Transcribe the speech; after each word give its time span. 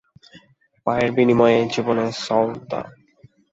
পায়ের 0.87 1.09
বিনিময়ে 1.17 1.59
জীবনের 1.73 2.11
সওদা। 2.23 2.81